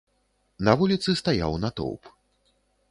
На 0.69 0.73
вуліцы 0.79 1.17
стаяў 1.21 1.51
натоўп. 1.67 2.13